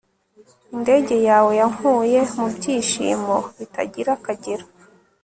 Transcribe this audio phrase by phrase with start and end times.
[0.75, 4.65] indege yawe yankuye mu byishimo bitagira akagero